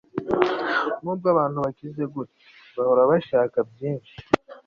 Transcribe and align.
nubwo 1.03 1.27
abantu 1.33 1.57
bakize 1.65 2.03
gute, 2.13 2.37
bahora 2.75 3.01
bashaka 3.11 3.57
byinshi 3.71 4.15